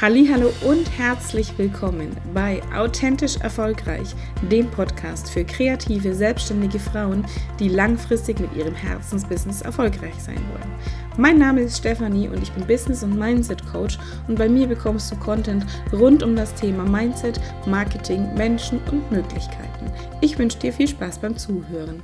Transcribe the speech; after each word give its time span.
Hallo 0.00 0.52
und 0.62 0.98
herzlich 0.98 1.56
willkommen 1.58 2.16
bei 2.34 2.60
Authentisch 2.74 3.36
Erfolgreich, 3.36 4.14
dem 4.50 4.68
Podcast 4.68 5.30
für 5.30 5.44
kreative, 5.44 6.12
selbstständige 6.14 6.80
Frauen, 6.80 7.24
die 7.60 7.68
langfristig 7.68 8.40
mit 8.40 8.52
ihrem 8.56 8.74
Herzensbusiness 8.74 9.62
erfolgreich 9.62 10.14
sein 10.18 10.40
wollen. 10.50 10.72
Mein 11.18 11.38
Name 11.38 11.60
ist 11.60 11.78
Stefanie 11.78 12.28
und 12.28 12.42
ich 12.42 12.50
bin 12.52 12.66
Business- 12.66 13.04
und 13.04 13.16
Mindset 13.16 13.64
Coach 13.70 13.98
und 14.26 14.38
bei 14.38 14.48
mir 14.48 14.66
bekommst 14.66 15.12
du 15.12 15.16
Content 15.16 15.66
rund 15.92 16.22
um 16.24 16.34
das 16.34 16.52
Thema 16.54 16.84
Mindset, 16.84 17.38
Marketing, 17.66 18.34
Menschen 18.34 18.80
und 18.90 19.08
Möglichkeiten. 19.12 19.92
Ich 20.20 20.36
wünsche 20.38 20.58
dir 20.58 20.72
viel 20.72 20.88
Spaß 20.88 21.18
beim 21.18 21.36
Zuhören. 21.36 22.02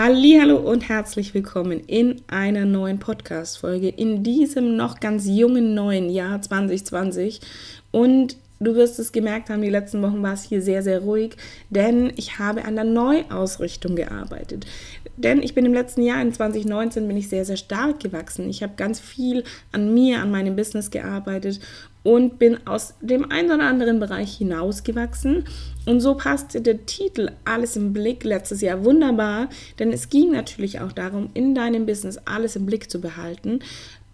Hallo 0.00 0.58
und 0.58 0.88
herzlich 0.88 1.34
willkommen 1.34 1.80
in 1.80 2.22
einer 2.28 2.64
neuen 2.64 3.00
Podcast 3.00 3.58
Folge 3.58 3.88
in 3.88 4.22
diesem 4.22 4.76
noch 4.76 5.00
ganz 5.00 5.26
jungen 5.26 5.74
neuen 5.74 6.08
Jahr 6.08 6.40
2020 6.40 7.40
und 7.90 8.36
Du 8.60 8.74
wirst 8.74 8.98
es 8.98 9.12
gemerkt 9.12 9.50
haben, 9.50 9.62
die 9.62 9.70
letzten 9.70 10.02
Wochen 10.02 10.22
war 10.22 10.32
es 10.32 10.42
hier 10.42 10.60
sehr, 10.60 10.82
sehr 10.82 11.00
ruhig, 11.00 11.36
denn 11.70 12.12
ich 12.16 12.38
habe 12.38 12.64
an 12.64 12.74
der 12.74 12.84
Neuausrichtung 12.84 13.94
gearbeitet. 13.94 14.66
Denn 15.16 15.42
ich 15.42 15.54
bin 15.54 15.64
im 15.64 15.74
letzten 15.74 16.02
Jahr, 16.02 16.20
in 16.20 16.32
2019, 16.32 17.06
bin 17.06 17.16
ich 17.16 17.28
sehr, 17.28 17.44
sehr 17.44 17.56
stark 17.56 18.00
gewachsen. 18.00 18.48
Ich 18.48 18.62
habe 18.62 18.74
ganz 18.76 18.98
viel 19.00 19.44
an 19.72 19.94
mir, 19.94 20.20
an 20.20 20.30
meinem 20.30 20.56
Business 20.56 20.90
gearbeitet 20.90 21.60
und 22.02 22.38
bin 22.38 22.66
aus 22.66 22.94
dem 23.00 23.30
einen 23.30 23.50
oder 23.50 23.64
anderen 23.64 24.00
Bereich 24.00 24.38
hinausgewachsen. 24.38 25.44
Und 25.86 26.00
so 26.00 26.14
passte 26.14 26.60
der 26.60 26.86
Titel 26.86 27.30
Alles 27.44 27.76
im 27.76 27.92
Blick 27.92 28.24
letztes 28.24 28.60
Jahr 28.60 28.84
wunderbar, 28.84 29.48
denn 29.78 29.92
es 29.92 30.08
ging 30.08 30.32
natürlich 30.32 30.80
auch 30.80 30.92
darum, 30.92 31.30
in 31.34 31.54
deinem 31.54 31.86
Business 31.86 32.18
alles 32.24 32.56
im 32.56 32.66
Blick 32.66 32.90
zu 32.90 33.00
behalten. 33.00 33.60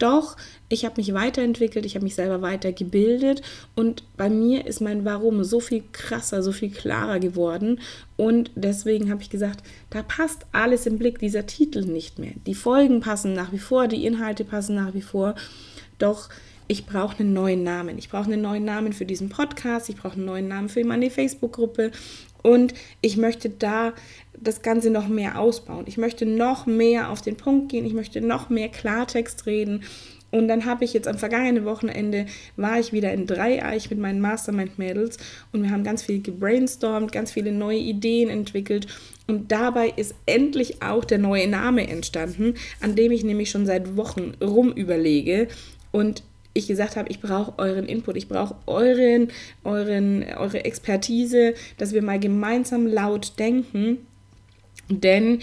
Doch 0.04 0.36
ich 0.68 0.84
habe 0.84 0.96
mich 0.98 1.14
weiterentwickelt, 1.14 1.86
ich 1.86 1.94
habe 1.94 2.04
mich 2.04 2.14
selber 2.14 2.42
weitergebildet 2.42 3.40
und 3.74 4.02
bei 4.18 4.28
mir 4.28 4.66
ist 4.66 4.82
mein 4.82 5.06
Warum 5.06 5.44
so 5.44 5.60
viel 5.60 5.82
krasser, 5.92 6.42
so 6.42 6.52
viel 6.52 6.68
klarer 6.68 7.20
geworden. 7.20 7.80
Und 8.18 8.50
deswegen 8.54 9.10
habe 9.10 9.22
ich 9.22 9.30
gesagt, 9.30 9.64
da 9.88 10.02
passt 10.02 10.44
alles 10.52 10.84
im 10.84 10.98
Blick, 10.98 11.20
dieser 11.20 11.46
Titel 11.46 11.86
nicht 11.86 12.18
mehr. 12.18 12.32
Die 12.46 12.54
Folgen 12.54 13.00
passen 13.00 13.32
nach 13.32 13.50
wie 13.50 13.58
vor, 13.58 13.88
die 13.88 14.04
Inhalte 14.04 14.44
passen 14.44 14.74
nach 14.74 14.92
wie 14.92 15.00
vor. 15.00 15.36
Doch 15.98 16.28
ich 16.68 16.84
brauche 16.84 17.20
einen 17.20 17.32
neuen 17.32 17.62
Namen. 17.62 17.96
Ich 17.96 18.10
brauche 18.10 18.24
einen 18.24 18.42
neuen 18.42 18.66
Namen 18.66 18.92
für 18.92 19.06
diesen 19.06 19.30
Podcast, 19.30 19.88
ich 19.88 19.96
brauche 19.96 20.16
einen 20.16 20.26
neuen 20.26 20.48
Namen 20.48 20.68
für 20.68 20.84
meine 20.84 21.10
Facebook-Gruppe 21.10 21.92
und 22.44 22.74
ich 23.00 23.16
möchte 23.16 23.48
da 23.48 23.94
das 24.38 24.62
Ganze 24.62 24.90
noch 24.90 25.08
mehr 25.08 25.40
ausbauen. 25.40 25.86
Ich 25.88 25.96
möchte 25.96 26.26
noch 26.26 26.66
mehr 26.66 27.10
auf 27.10 27.22
den 27.22 27.36
Punkt 27.36 27.70
gehen, 27.70 27.86
ich 27.86 27.94
möchte 27.94 28.20
noch 28.20 28.50
mehr 28.50 28.68
Klartext 28.68 29.46
reden. 29.46 29.82
Und 30.30 30.48
dann 30.48 30.64
habe 30.64 30.84
ich 30.84 30.92
jetzt 30.92 31.06
am 31.06 31.16
vergangenen 31.16 31.64
Wochenende, 31.64 32.26
war 32.56 32.78
ich 32.78 32.92
wieder 32.92 33.12
in 33.12 33.26
Dreieich 33.26 33.88
mit 33.88 34.00
meinen 34.00 34.20
Mastermind-Mädels 34.20 35.16
und 35.52 35.62
wir 35.62 35.70
haben 35.70 35.84
ganz 35.84 36.02
viel 36.02 36.20
gebrainstormt, 36.20 37.12
ganz 37.12 37.30
viele 37.30 37.52
neue 37.52 37.78
Ideen 37.78 38.28
entwickelt 38.28 38.88
und 39.26 39.52
dabei 39.52 39.92
ist 39.96 40.14
endlich 40.26 40.82
auch 40.82 41.04
der 41.04 41.18
neue 41.18 41.48
Name 41.48 41.88
entstanden, 41.88 42.54
an 42.80 42.96
dem 42.96 43.12
ich 43.12 43.24
nämlich 43.24 43.50
schon 43.50 43.64
seit 43.64 43.96
Wochen 43.96 44.32
rumüberlege. 44.42 45.48
Und 45.92 46.24
ich 46.54 46.68
gesagt 46.68 46.96
habe, 46.96 47.10
ich 47.10 47.20
brauche 47.20 47.58
euren 47.58 47.86
Input, 47.86 48.16
ich 48.16 48.28
brauche 48.28 48.56
euren, 48.66 49.28
euren, 49.64 50.24
eure 50.36 50.64
Expertise, 50.64 51.54
dass 51.76 51.92
wir 51.92 52.02
mal 52.02 52.18
gemeinsam 52.18 52.86
laut 52.86 53.38
denken. 53.38 53.98
Denn 54.88 55.40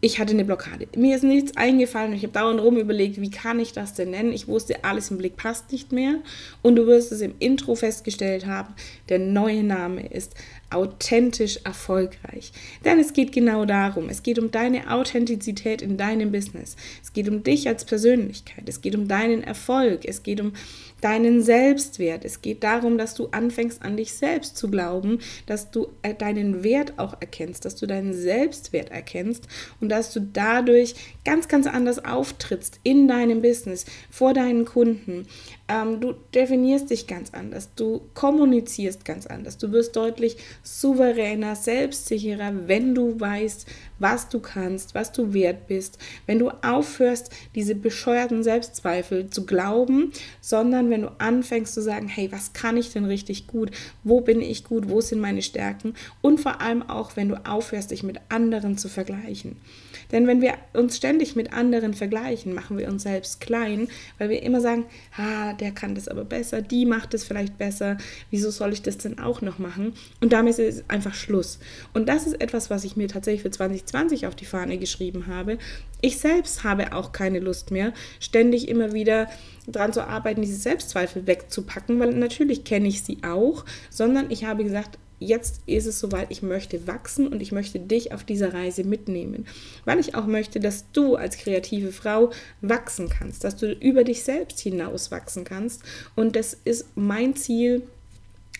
ich 0.00 0.18
hatte 0.18 0.32
eine 0.32 0.44
Blockade. 0.44 0.86
Mir 0.96 1.16
ist 1.16 1.24
nichts 1.24 1.56
eingefallen 1.56 2.10
und 2.10 2.16
ich 2.16 2.22
habe 2.22 2.32
dauernd 2.32 2.60
rum 2.60 2.76
überlegt, 2.76 3.20
wie 3.20 3.30
kann 3.30 3.58
ich 3.58 3.72
das 3.72 3.94
denn 3.94 4.10
nennen? 4.10 4.32
Ich 4.32 4.46
wusste, 4.46 4.84
alles 4.84 5.10
im 5.10 5.18
Blick 5.18 5.36
passt 5.36 5.72
nicht 5.72 5.90
mehr. 5.90 6.16
Und 6.62 6.76
du 6.76 6.86
wirst 6.86 7.12
es 7.12 7.22
im 7.22 7.34
Intro 7.38 7.74
festgestellt 7.74 8.46
haben, 8.46 8.74
der 9.08 9.18
neue 9.18 9.64
Name 9.64 10.06
ist 10.06 10.34
authentisch 10.70 11.60
erfolgreich. 11.64 12.52
Denn 12.84 12.98
es 12.98 13.12
geht 13.12 13.32
genau 13.32 13.64
darum. 13.64 14.08
Es 14.08 14.22
geht 14.22 14.38
um 14.38 14.50
deine 14.50 14.90
Authentizität 14.90 15.82
in 15.82 15.96
deinem 15.96 16.32
Business. 16.32 16.76
Es 17.02 17.12
geht 17.12 17.28
um 17.28 17.42
dich 17.42 17.68
als 17.68 17.84
Persönlichkeit. 17.84 18.68
Es 18.68 18.80
geht 18.80 18.94
um 18.94 19.08
deinen 19.08 19.42
Erfolg. 19.42 20.04
Es 20.04 20.22
geht 20.22 20.40
um 20.40 20.52
deinen 21.00 21.42
Selbstwert. 21.42 22.24
Es 22.24 22.42
geht 22.42 22.64
darum, 22.64 22.98
dass 22.98 23.14
du 23.14 23.28
anfängst 23.30 23.82
an 23.82 23.96
dich 23.96 24.14
selbst 24.14 24.56
zu 24.56 24.70
glauben, 24.70 25.18
dass 25.46 25.70
du 25.70 25.88
äh, 26.02 26.14
deinen 26.14 26.64
Wert 26.64 26.94
auch 26.98 27.20
erkennst, 27.20 27.64
dass 27.64 27.76
du 27.76 27.86
deinen 27.86 28.14
Selbstwert 28.14 28.90
erkennst 28.90 29.46
und 29.80 29.90
dass 29.90 30.12
du 30.12 30.20
dadurch 30.20 30.94
ganz, 31.24 31.48
ganz 31.48 31.66
anders 31.66 32.04
auftrittst 32.04 32.80
in 32.82 33.08
deinem 33.08 33.42
Business, 33.42 33.84
vor 34.10 34.32
deinen 34.32 34.64
Kunden. 34.64 35.26
Ähm, 35.68 36.00
du 36.00 36.14
definierst 36.32 36.90
dich 36.90 37.08
ganz 37.08 37.34
anders, 37.34 37.70
du 37.74 38.02
kommunizierst 38.14 39.04
ganz 39.04 39.26
anders, 39.26 39.58
du 39.58 39.72
wirst 39.72 39.96
deutlich 39.96 40.36
souveräner, 40.62 41.56
selbstsicherer, 41.56 42.68
wenn 42.68 42.94
du 42.94 43.18
weißt, 43.18 43.66
was 43.98 44.28
du 44.28 44.40
kannst, 44.40 44.94
was 44.94 45.12
du 45.12 45.32
wert 45.32 45.66
bist, 45.66 45.98
wenn 46.26 46.38
du 46.38 46.50
aufhörst, 46.62 47.30
diese 47.54 47.74
bescheuerten 47.74 48.42
Selbstzweifel 48.42 49.30
zu 49.30 49.46
glauben, 49.46 50.12
sondern 50.40 50.90
wenn 50.90 51.02
du 51.02 51.12
anfängst 51.18 51.74
zu 51.74 51.82
sagen, 51.82 52.08
hey, 52.08 52.30
was 52.32 52.52
kann 52.52 52.76
ich 52.76 52.92
denn 52.92 53.04
richtig 53.04 53.46
gut, 53.46 53.70
wo 54.04 54.20
bin 54.20 54.40
ich 54.40 54.64
gut, 54.64 54.88
wo 54.88 55.00
sind 55.00 55.20
meine 55.20 55.42
Stärken 55.42 55.94
und 56.20 56.40
vor 56.40 56.60
allem 56.60 56.82
auch, 56.88 57.16
wenn 57.16 57.28
du 57.28 57.46
aufhörst, 57.46 57.90
dich 57.90 58.02
mit 58.02 58.20
anderen 58.28 58.78
zu 58.78 58.88
vergleichen. 58.88 59.56
Denn 60.12 60.26
wenn 60.26 60.40
wir 60.40 60.54
uns 60.72 60.96
ständig 60.96 61.34
mit 61.34 61.52
anderen 61.52 61.94
vergleichen, 61.94 62.54
machen 62.54 62.78
wir 62.78 62.88
uns 62.88 63.02
selbst 63.02 63.40
klein, 63.40 63.88
weil 64.18 64.28
wir 64.28 64.42
immer 64.42 64.60
sagen, 64.60 64.84
ah, 65.16 65.52
der 65.54 65.72
kann 65.72 65.94
das 65.94 66.06
aber 66.06 66.24
besser, 66.24 66.62
die 66.62 66.86
macht 66.86 67.14
es 67.14 67.24
vielleicht 67.24 67.58
besser, 67.58 67.96
wieso 68.30 68.50
soll 68.50 68.72
ich 68.72 68.82
das 68.82 68.98
denn 68.98 69.18
auch 69.18 69.42
noch 69.42 69.58
machen? 69.58 69.94
Und 70.20 70.32
damit 70.32 70.58
ist 70.58 70.78
es 70.78 70.84
einfach 70.88 71.14
Schluss. 71.14 71.58
Und 71.92 72.08
das 72.08 72.26
ist 72.26 72.40
etwas, 72.40 72.70
was 72.70 72.84
ich 72.84 72.96
mir 72.96 73.08
tatsächlich 73.08 73.42
für 73.42 73.50
2020 73.50 73.85
auf 74.26 74.34
die 74.34 74.44
Fahne 74.44 74.78
geschrieben 74.78 75.26
habe. 75.26 75.58
Ich 76.00 76.18
selbst 76.18 76.64
habe 76.64 76.92
auch 76.92 77.12
keine 77.12 77.40
Lust 77.40 77.70
mehr, 77.70 77.92
ständig 78.20 78.68
immer 78.68 78.92
wieder 78.92 79.28
daran 79.66 79.92
zu 79.92 80.06
arbeiten, 80.06 80.42
diese 80.42 80.56
Selbstzweifel 80.56 81.26
wegzupacken, 81.26 81.98
weil 81.98 82.12
natürlich 82.14 82.64
kenne 82.64 82.88
ich 82.88 83.02
sie 83.02 83.18
auch, 83.22 83.64
sondern 83.90 84.30
ich 84.30 84.44
habe 84.44 84.64
gesagt, 84.64 84.98
jetzt 85.18 85.62
ist 85.66 85.86
es 85.86 85.98
soweit, 85.98 86.30
ich 86.30 86.42
möchte 86.42 86.86
wachsen 86.86 87.28
und 87.28 87.40
ich 87.40 87.52
möchte 87.52 87.80
dich 87.80 88.12
auf 88.12 88.24
dieser 88.24 88.52
Reise 88.52 88.84
mitnehmen, 88.84 89.46
weil 89.84 89.98
ich 89.98 90.14
auch 90.14 90.26
möchte, 90.26 90.60
dass 90.60 90.90
du 90.92 91.16
als 91.16 91.38
kreative 91.38 91.92
Frau 91.92 92.30
wachsen 92.60 93.08
kannst, 93.08 93.44
dass 93.44 93.56
du 93.56 93.72
über 93.72 94.04
dich 94.04 94.22
selbst 94.22 94.60
hinaus 94.60 95.10
wachsen 95.10 95.44
kannst 95.44 95.82
und 96.14 96.36
das 96.36 96.54
ist 96.64 96.86
mein 96.96 97.34
Ziel, 97.34 97.82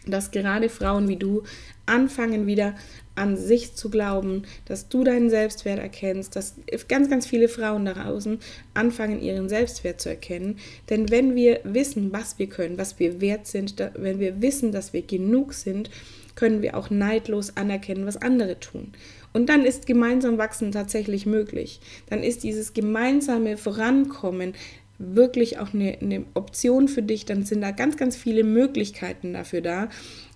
dass 0.07 0.31
gerade 0.31 0.69
Frauen 0.69 1.09
wie 1.09 1.17
du 1.17 1.43
anfangen 1.85 2.47
wieder 2.47 2.75
an 3.17 3.37
sich 3.37 3.75
zu 3.75 3.91
glauben, 3.91 4.43
dass 4.67 4.89
du 4.89 5.05
deinen 5.05 5.31
Selbstwert 5.31 5.79
erkennst, 5.79 6.37
dass 6.37 6.55
ganz, 6.89 7.11
ganz 7.11 7.27
viele 7.27 7.49
Frauen 7.49 7.85
da 7.87 7.95
draußen 7.95 8.39
anfangen, 8.75 9.21
ihren 9.21 9.49
Selbstwert 9.49 10.01
zu 10.01 10.09
erkennen. 10.09 10.59
Denn 10.91 11.11
wenn 11.11 11.35
wir 11.35 11.61
wissen, 11.65 12.13
was 12.13 12.39
wir 12.39 12.49
können, 12.49 12.79
was 12.79 12.99
wir 12.99 13.21
wert 13.21 13.47
sind, 13.47 13.75
wenn 13.95 14.21
wir 14.21 14.41
wissen, 14.41 14.73
dass 14.73 14.93
wir 14.93 15.03
genug 15.03 15.55
sind, 15.55 15.91
können 16.35 16.63
wir 16.63 16.77
auch 16.77 16.91
neidlos 16.91 17.57
anerkennen, 17.57 18.07
was 18.07 18.19
andere 18.19 18.61
tun. 18.61 18.93
Und 19.33 19.49
dann 19.49 19.65
ist 19.65 19.87
gemeinsam 19.87 20.39
wachsen 20.39 20.71
tatsächlich 20.71 21.27
möglich. 21.27 21.81
Dann 22.09 22.23
ist 22.23 22.45
dieses 22.45 22.75
gemeinsame 22.75 23.57
Vorankommen 23.57 24.55
wirklich 24.99 25.59
auch 25.59 25.75
eine, 25.75 25.99
eine 26.01 26.25
Option 26.35 26.89
für 26.89 27.03
dich. 27.03 27.25
Dann 27.25 27.45
sind 27.45 27.61
da 27.63 27.71
ganz, 27.71 27.97
ganz 27.97 28.17
viele 28.17 28.45
Möglichkeiten 28.45 29.33
dafür 29.33 29.61
da, 29.61 29.89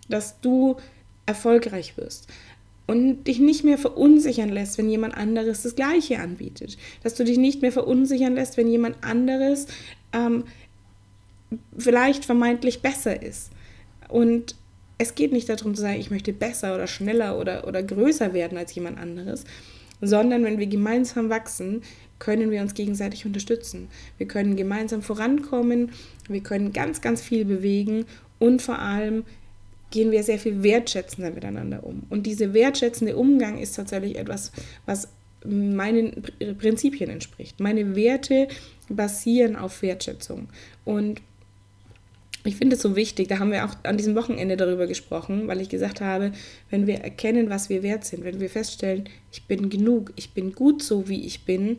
dass 0.08 0.40
du 0.40 0.76
erfolgreich 1.26 1.96
wirst 1.96 2.28
und 2.90 3.22
dich 3.28 3.38
nicht 3.38 3.62
mehr 3.62 3.78
verunsichern 3.78 4.48
lässt, 4.48 4.76
wenn 4.76 4.90
jemand 4.90 5.16
anderes 5.16 5.62
das 5.62 5.76
Gleiche 5.76 6.18
anbietet. 6.18 6.76
Dass 7.04 7.14
du 7.14 7.22
dich 7.22 7.38
nicht 7.38 7.62
mehr 7.62 7.70
verunsichern 7.70 8.34
lässt, 8.34 8.56
wenn 8.56 8.66
jemand 8.66 9.04
anderes 9.04 9.68
ähm, 10.12 10.42
vielleicht 11.78 12.24
vermeintlich 12.24 12.82
besser 12.82 13.22
ist. 13.22 13.50
Und 14.08 14.56
es 14.98 15.14
geht 15.14 15.30
nicht 15.32 15.48
darum 15.48 15.76
zu 15.76 15.82
sagen, 15.82 16.00
ich 16.00 16.10
möchte 16.10 16.32
besser 16.32 16.74
oder 16.74 16.88
schneller 16.88 17.38
oder, 17.38 17.68
oder 17.68 17.80
größer 17.80 18.34
werden 18.34 18.58
als 18.58 18.74
jemand 18.74 18.98
anderes, 18.98 19.44
sondern 20.00 20.42
wenn 20.42 20.58
wir 20.58 20.66
gemeinsam 20.66 21.30
wachsen, 21.30 21.82
können 22.18 22.50
wir 22.50 22.60
uns 22.60 22.74
gegenseitig 22.74 23.24
unterstützen. 23.24 23.86
Wir 24.18 24.26
können 24.26 24.56
gemeinsam 24.56 25.00
vorankommen, 25.00 25.92
wir 26.28 26.42
können 26.42 26.72
ganz, 26.72 27.00
ganz 27.00 27.22
viel 27.22 27.44
bewegen 27.44 28.06
und 28.40 28.62
vor 28.62 28.80
allem 28.80 29.22
gehen 29.90 30.10
wir 30.10 30.22
sehr 30.22 30.38
viel 30.38 30.62
wertschätzender 30.62 31.30
miteinander 31.30 31.84
um. 31.84 32.04
Und 32.10 32.26
dieser 32.26 32.54
wertschätzende 32.54 33.16
Umgang 33.16 33.58
ist 33.58 33.76
tatsächlich 33.76 34.16
etwas, 34.16 34.52
was 34.86 35.08
meinen 35.44 36.22
Prinzipien 36.58 37.10
entspricht. 37.10 37.60
Meine 37.60 37.96
Werte 37.96 38.48
basieren 38.88 39.56
auf 39.56 39.82
Wertschätzung. 39.82 40.48
Und 40.84 41.22
ich 42.44 42.56
finde 42.56 42.76
es 42.76 42.82
so 42.82 42.96
wichtig, 42.96 43.28
da 43.28 43.38
haben 43.38 43.52
wir 43.52 43.66
auch 43.66 43.74
an 43.82 43.98
diesem 43.98 44.14
Wochenende 44.14 44.56
darüber 44.56 44.86
gesprochen, 44.86 45.46
weil 45.46 45.60
ich 45.60 45.68
gesagt 45.68 46.00
habe, 46.00 46.32
wenn 46.70 46.86
wir 46.86 46.96
erkennen, 46.96 47.50
was 47.50 47.68
wir 47.68 47.82
wert 47.82 48.04
sind, 48.04 48.24
wenn 48.24 48.40
wir 48.40 48.48
feststellen, 48.48 49.08
ich 49.30 49.44
bin 49.44 49.68
genug, 49.68 50.12
ich 50.16 50.30
bin 50.32 50.52
gut 50.52 50.82
so, 50.82 51.08
wie 51.08 51.26
ich 51.26 51.44
bin, 51.44 51.78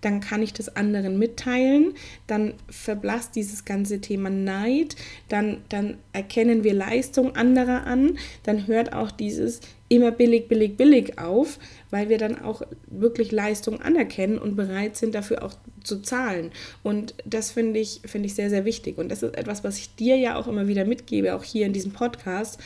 dann 0.00 0.20
kann 0.20 0.42
ich 0.42 0.52
das 0.52 0.76
anderen 0.76 1.18
mitteilen, 1.18 1.94
dann 2.26 2.54
verblasst 2.68 3.34
dieses 3.34 3.64
ganze 3.64 4.00
Thema 4.00 4.30
Neid, 4.30 4.96
dann, 5.28 5.62
dann 5.68 5.98
erkennen 6.12 6.64
wir 6.64 6.74
Leistung 6.74 7.34
anderer 7.34 7.86
an, 7.86 8.18
dann 8.42 8.66
hört 8.66 8.92
auch 8.92 9.10
dieses 9.10 9.60
immer 9.88 10.10
billig, 10.10 10.48
billig, 10.48 10.76
billig 10.76 11.18
auf, 11.18 11.58
weil 11.90 12.08
wir 12.08 12.18
dann 12.18 12.40
auch 12.42 12.62
wirklich 12.88 13.30
Leistung 13.32 13.80
anerkennen 13.80 14.38
und 14.38 14.56
bereit 14.56 14.96
sind, 14.96 15.14
dafür 15.14 15.44
auch 15.44 15.54
zu 15.84 16.02
zahlen. 16.02 16.50
Und 16.82 17.14
das 17.24 17.52
finde 17.52 17.78
ich, 17.78 18.00
finde 18.04 18.26
ich 18.26 18.34
sehr, 18.34 18.50
sehr 18.50 18.64
wichtig. 18.64 18.98
Und 18.98 19.08
das 19.10 19.22
ist 19.22 19.36
etwas, 19.36 19.62
was 19.64 19.78
ich 19.78 19.94
dir 19.94 20.16
ja 20.16 20.36
auch 20.36 20.48
immer 20.48 20.66
wieder 20.66 20.84
mitgebe, 20.84 21.34
auch 21.34 21.44
hier 21.44 21.66
in 21.66 21.72
diesem 21.72 21.92
Podcast 21.92 22.58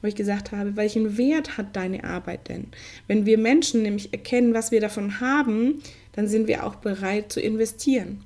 wo 0.00 0.08
ich 0.08 0.14
gesagt 0.14 0.52
habe, 0.52 0.76
welchen 0.76 1.18
Wert 1.18 1.58
hat 1.58 1.74
deine 1.76 2.04
Arbeit 2.04 2.48
denn? 2.48 2.68
Wenn 3.06 3.26
wir 3.26 3.38
Menschen 3.38 3.82
nämlich 3.82 4.12
erkennen, 4.12 4.54
was 4.54 4.70
wir 4.70 4.80
davon 4.80 5.20
haben, 5.20 5.82
dann 6.12 6.28
sind 6.28 6.48
wir 6.48 6.64
auch 6.64 6.76
bereit 6.76 7.32
zu 7.32 7.40
investieren. 7.40 8.24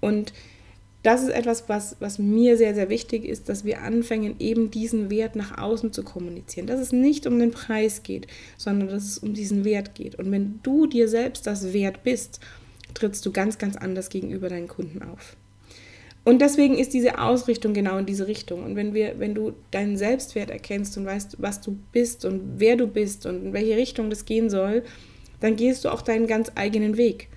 Und 0.00 0.32
das 1.02 1.22
ist 1.22 1.28
etwas, 1.28 1.68
was, 1.68 1.96
was 2.00 2.18
mir 2.18 2.56
sehr, 2.56 2.74
sehr 2.74 2.88
wichtig 2.88 3.24
ist, 3.24 3.48
dass 3.48 3.64
wir 3.64 3.82
anfangen, 3.82 4.34
eben 4.40 4.72
diesen 4.72 5.08
Wert 5.08 5.36
nach 5.36 5.56
außen 5.56 5.92
zu 5.92 6.02
kommunizieren. 6.02 6.66
Dass 6.66 6.80
es 6.80 6.90
nicht 6.90 7.28
um 7.28 7.38
den 7.38 7.52
Preis 7.52 8.02
geht, 8.02 8.26
sondern 8.56 8.88
dass 8.88 9.04
es 9.04 9.18
um 9.18 9.32
diesen 9.32 9.64
Wert 9.64 9.94
geht. 9.94 10.16
Und 10.16 10.32
wenn 10.32 10.58
du 10.64 10.86
dir 10.86 11.08
selbst 11.08 11.46
das 11.46 11.72
Wert 11.72 12.02
bist, 12.02 12.40
trittst 12.94 13.24
du 13.24 13.30
ganz, 13.30 13.56
ganz 13.58 13.76
anders 13.76 14.08
gegenüber 14.08 14.48
deinen 14.48 14.66
Kunden 14.66 15.02
auf. 15.02 15.36
Und 16.26 16.40
deswegen 16.40 16.76
ist 16.76 16.92
diese 16.92 17.20
Ausrichtung 17.20 17.72
genau 17.72 17.98
in 17.98 18.04
diese 18.04 18.26
Richtung. 18.26 18.64
Und 18.64 18.74
wenn 18.74 18.94
wir, 18.94 19.20
wenn 19.20 19.32
du 19.32 19.52
deinen 19.70 19.96
Selbstwert 19.96 20.50
erkennst 20.50 20.96
und 20.98 21.06
weißt, 21.06 21.36
was 21.38 21.60
du 21.60 21.78
bist 21.92 22.24
und 22.24 22.58
wer 22.58 22.74
du 22.74 22.88
bist 22.88 23.26
und 23.26 23.44
in 23.44 23.52
welche 23.52 23.76
Richtung 23.76 24.10
das 24.10 24.24
gehen 24.24 24.50
soll, 24.50 24.82
dann 25.38 25.54
gehst 25.54 25.84
du 25.84 25.88
auch 25.88 26.02
deinen 26.02 26.26
ganz 26.26 26.50
eigenen 26.56 26.96
Weg. 26.96 27.28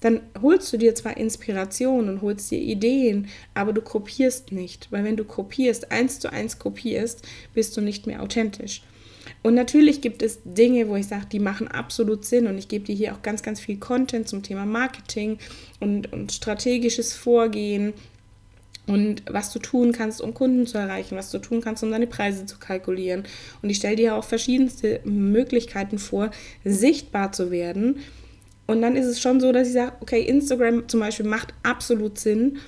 Dann 0.00 0.20
holst 0.40 0.72
du 0.72 0.76
dir 0.76 0.94
zwar 0.94 1.16
Inspiration 1.16 2.08
und 2.08 2.22
holst 2.22 2.48
dir 2.52 2.60
Ideen, 2.60 3.26
aber 3.54 3.72
du 3.72 3.82
kopierst 3.82 4.52
nicht. 4.52 4.92
Weil 4.92 5.02
wenn 5.02 5.16
du 5.16 5.24
kopierst, 5.24 5.90
eins 5.90 6.20
zu 6.20 6.32
eins 6.32 6.60
kopierst, 6.60 7.26
bist 7.52 7.76
du 7.76 7.80
nicht 7.80 8.06
mehr 8.06 8.22
authentisch. 8.22 8.82
Und 9.42 9.54
natürlich 9.54 10.02
gibt 10.02 10.22
es 10.22 10.38
Dinge, 10.44 10.88
wo 10.88 10.94
ich 10.94 11.08
sage, 11.08 11.26
die 11.32 11.40
machen 11.40 11.66
absolut 11.66 12.24
Sinn 12.24 12.46
und 12.46 12.58
ich 12.58 12.68
gebe 12.68 12.84
dir 12.84 12.94
hier 12.94 13.12
auch 13.12 13.22
ganz, 13.22 13.42
ganz 13.42 13.58
viel 13.58 13.78
Content 13.78 14.28
zum 14.28 14.44
Thema 14.44 14.66
Marketing 14.66 15.38
und, 15.80 16.12
und 16.12 16.30
strategisches 16.30 17.12
Vorgehen 17.12 17.92
und 18.86 19.22
was 19.28 19.52
du 19.52 19.58
tun 19.58 19.92
kannst, 19.92 20.20
um 20.20 20.32
Kunden 20.32 20.66
zu 20.66 20.78
erreichen, 20.78 21.16
was 21.16 21.30
du 21.30 21.38
tun 21.38 21.60
kannst, 21.60 21.82
um 21.82 21.90
deine 21.90 22.06
Preise 22.06 22.46
zu 22.46 22.58
kalkulieren. 22.58 23.24
Und 23.62 23.70
ich 23.70 23.78
stelle 23.78 23.96
dir 23.96 24.14
auch 24.14 24.24
verschiedenste 24.24 25.00
Möglichkeiten 25.04 25.98
vor, 25.98 26.30
sichtbar 26.64 27.32
zu 27.32 27.50
werden. 27.50 27.98
Und 28.66 28.82
dann 28.82 28.96
ist 28.96 29.06
es 29.06 29.20
schon 29.20 29.40
so, 29.40 29.52
dass 29.52 29.68
ich 29.68 29.74
sage, 29.74 29.92
okay, 30.00 30.22
Instagram 30.22 30.88
zum 30.88 31.00
Beispiel 31.00 31.26
macht 31.26 31.54
absolut 31.62 32.18
Sinn, 32.18 32.58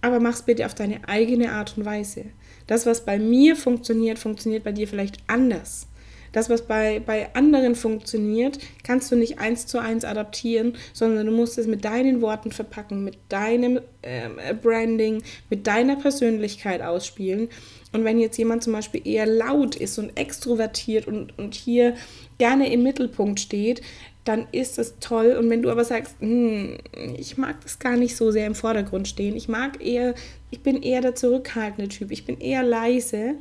aber 0.00 0.20
mach 0.20 0.34
es 0.34 0.42
bitte 0.42 0.66
auf 0.66 0.74
deine 0.74 1.08
eigene 1.08 1.52
Art 1.52 1.76
und 1.76 1.84
Weise. 1.84 2.26
Das, 2.66 2.86
was 2.86 3.04
bei 3.04 3.18
mir 3.18 3.56
funktioniert, 3.56 4.18
funktioniert 4.18 4.64
bei 4.64 4.72
dir 4.72 4.88
vielleicht 4.88 5.18
anders. 5.26 5.86
Das, 6.34 6.50
was 6.50 6.62
bei, 6.62 6.98
bei 6.98 7.32
anderen 7.34 7.76
funktioniert, 7.76 8.58
kannst 8.82 9.12
du 9.12 9.16
nicht 9.16 9.38
eins 9.38 9.68
zu 9.68 9.78
eins 9.78 10.04
adaptieren, 10.04 10.76
sondern 10.92 11.26
du 11.26 11.32
musst 11.32 11.58
es 11.58 11.68
mit 11.68 11.84
deinen 11.84 12.20
Worten 12.20 12.50
verpacken, 12.50 13.04
mit 13.04 13.16
deinem 13.28 13.80
ähm, 14.02 14.32
Branding, 14.60 15.22
mit 15.48 15.68
deiner 15.68 15.94
Persönlichkeit 15.94 16.82
ausspielen. 16.82 17.50
Und 17.92 18.04
wenn 18.04 18.18
jetzt 18.18 18.36
jemand 18.36 18.64
zum 18.64 18.72
Beispiel 18.72 19.06
eher 19.06 19.26
laut 19.26 19.76
ist 19.76 19.96
und 19.98 20.18
extrovertiert 20.18 21.06
und, 21.06 21.38
und 21.38 21.54
hier 21.54 21.94
gerne 22.38 22.72
im 22.72 22.82
Mittelpunkt 22.82 23.38
steht, 23.38 23.80
dann 24.24 24.48
ist 24.50 24.80
es 24.80 24.98
toll. 24.98 25.36
Und 25.38 25.48
wenn 25.50 25.62
du 25.62 25.70
aber 25.70 25.84
sagst, 25.84 26.16
hm, 26.18 26.78
ich 27.16 27.38
mag 27.38 27.60
das 27.60 27.78
gar 27.78 27.96
nicht 27.96 28.16
so 28.16 28.32
sehr 28.32 28.48
im 28.48 28.56
Vordergrund 28.56 29.06
stehen, 29.06 29.36
ich 29.36 29.46
mag 29.46 29.80
eher, 29.80 30.16
ich 30.50 30.62
bin 30.62 30.82
eher 30.82 31.00
der 31.00 31.14
zurückhaltende 31.14 31.88
Typ, 31.88 32.10
ich 32.10 32.24
bin 32.26 32.40
eher 32.40 32.64
leise, 32.64 33.36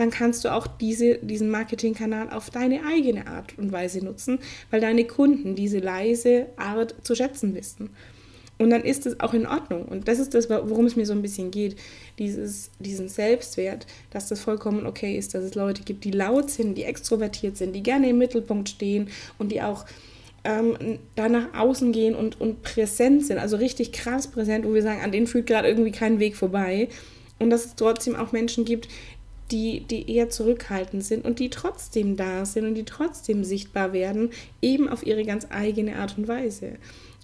dann 0.00 0.10
kannst 0.10 0.46
du 0.46 0.52
auch 0.52 0.66
diese, 0.66 1.18
diesen 1.18 1.50
Marketingkanal 1.50 2.30
auf 2.30 2.48
deine 2.48 2.86
eigene 2.86 3.26
Art 3.26 3.58
und 3.58 3.70
Weise 3.70 4.02
nutzen, 4.02 4.38
weil 4.70 4.80
deine 4.80 5.04
Kunden 5.04 5.54
diese 5.54 5.78
leise 5.78 6.46
Art 6.56 6.94
zu 7.02 7.14
schätzen 7.14 7.54
wissen. 7.54 7.90
Und 8.56 8.70
dann 8.70 8.82
ist 8.82 9.04
es 9.04 9.20
auch 9.20 9.34
in 9.34 9.46
Ordnung. 9.46 9.84
Und 9.84 10.08
das 10.08 10.18
ist 10.18 10.32
das, 10.32 10.48
worum 10.48 10.86
es 10.86 10.96
mir 10.96 11.04
so 11.04 11.12
ein 11.12 11.20
bisschen 11.20 11.50
geht. 11.50 11.76
Dieses, 12.18 12.70
diesen 12.78 13.08
Selbstwert, 13.08 13.86
dass 14.10 14.28
das 14.28 14.40
vollkommen 14.40 14.86
okay 14.86 15.18
ist, 15.18 15.34
dass 15.34 15.44
es 15.44 15.54
Leute 15.54 15.82
gibt, 15.82 16.04
die 16.04 16.10
laut 16.10 16.50
sind, 16.50 16.76
die 16.76 16.84
extrovertiert 16.84 17.58
sind, 17.58 17.74
die 17.74 17.82
gerne 17.82 18.08
im 18.08 18.16
Mittelpunkt 18.16 18.70
stehen 18.70 19.08
und 19.38 19.52
die 19.52 19.60
auch 19.60 19.84
ähm, 20.44 20.98
da 21.14 21.28
nach 21.28 21.52
außen 21.58 21.92
gehen 21.92 22.14
und, 22.14 22.40
und 22.40 22.62
präsent 22.62 23.26
sind. 23.26 23.36
Also 23.36 23.58
richtig 23.58 23.92
krass 23.92 24.28
präsent, 24.28 24.64
wo 24.64 24.72
wir 24.72 24.82
sagen, 24.82 25.02
an 25.02 25.12
denen 25.12 25.26
führt 25.26 25.46
gerade 25.46 25.68
irgendwie 25.68 25.92
kein 25.92 26.18
Weg 26.20 26.36
vorbei. 26.36 26.88
Und 27.38 27.48
dass 27.48 27.64
es 27.64 27.74
trotzdem 27.74 28.16
auch 28.16 28.32
Menschen 28.32 28.66
gibt, 28.66 28.88
die, 29.50 29.80
die 29.80 30.10
eher 30.10 30.30
zurückhaltend 30.30 31.04
sind 31.04 31.24
und 31.24 31.38
die 31.38 31.50
trotzdem 31.50 32.16
da 32.16 32.44
sind 32.44 32.66
und 32.66 32.74
die 32.74 32.84
trotzdem 32.84 33.44
sichtbar 33.44 33.92
werden, 33.92 34.30
eben 34.62 34.88
auf 34.88 35.04
ihre 35.04 35.24
ganz 35.24 35.46
eigene 35.50 35.96
Art 35.96 36.16
und 36.18 36.28
Weise. 36.28 36.78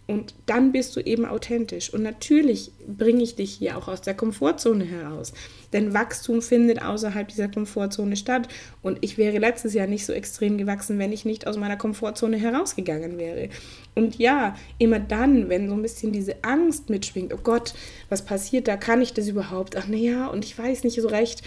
Und 0.09 0.35
dann 0.47 0.71
bist 0.71 0.95
du 0.95 1.01
eben 1.01 1.25
authentisch. 1.25 1.93
Und 1.93 2.03
natürlich 2.03 2.71
bringe 2.87 3.25
ich 3.25 3.35
dich 3.35 3.55
hier 3.55 3.77
auch 3.77 3.89
aus 3.89 4.03
der 4.03 4.15
Komfortzone 4.15 4.85
heraus. 4.85 5.33
Denn 5.73 5.95
Wachstum 5.95 6.43
findet 6.43 6.81
außerhalb 6.81 7.27
dieser 7.27 7.49
Komfortzone 7.49 8.15
statt. 8.15 8.47
Und 8.83 8.99
ich 9.01 9.19
wäre 9.19 9.39
letztes 9.39 9.75
Jahr 9.75 9.89
nicht 9.89 10.07
so 10.07 10.13
extrem 10.13 10.59
gewachsen, 10.59 11.01
wenn 11.01 11.13
ich 11.13 11.25
nicht 11.25 11.49
aus 11.49 11.57
meiner 11.57 11.77
Komfortzone 11.77 12.37
herausgegangen 12.37 13.19
wäre. 13.19 13.49
Und 13.97 14.17
ja, 14.17 14.55
immer 14.79 15.01
dann, 15.01 15.49
wenn 15.49 15.69
so 15.69 15.75
ein 15.75 15.83
bisschen 15.83 16.13
diese 16.13 16.45
Angst 16.45 16.89
mitschwingt, 16.89 17.35
oh 17.35 17.41
Gott, 17.43 17.75
was 18.09 18.25
passiert 18.25 18.69
da? 18.69 18.77
Kann 18.77 19.03
ich 19.03 19.13
das 19.13 19.27
überhaupt? 19.27 19.77
Ach 19.77 19.89
naja, 19.89 20.29
und 20.29 20.45
ich 20.45 20.57
weiß 20.57 20.85
nicht 20.85 21.03
so 21.03 21.09
recht 21.09 21.43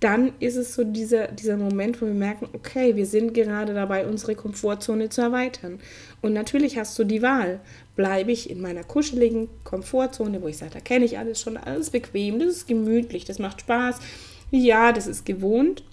dann 0.00 0.32
ist 0.40 0.56
es 0.56 0.74
so 0.74 0.82
dieser, 0.82 1.28
dieser 1.28 1.58
Moment, 1.58 2.00
wo 2.00 2.06
wir 2.06 2.14
merken, 2.14 2.48
okay, 2.54 2.96
wir 2.96 3.04
sind 3.04 3.34
gerade 3.34 3.74
dabei, 3.74 4.06
unsere 4.06 4.34
Komfortzone 4.34 5.10
zu 5.10 5.20
erweitern. 5.20 5.78
Und 6.22 6.32
natürlich 6.32 6.78
hast 6.78 6.98
du 6.98 7.04
die 7.04 7.20
Wahl. 7.20 7.60
Bleibe 7.96 8.32
ich 8.32 8.48
in 8.48 8.62
meiner 8.62 8.82
kuscheligen 8.82 9.50
Komfortzone, 9.62 10.40
wo 10.40 10.48
ich 10.48 10.56
sage, 10.56 10.72
da 10.72 10.80
kenne 10.80 11.04
ich 11.04 11.18
alles 11.18 11.40
schon, 11.40 11.58
alles 11.58 11.90
bequem, 11.90 12.38
das 12.38 12.48
ist 12.48 12.66
gemütlich, 12.66 13.26
das 13.26 13.38
macht 13.38 13.60
Spaß, 13.60 13.98
ja, 14.50 14.92
das 14.92 15.06
ist 15.06 15.26
gewohnt. 15.26 15.84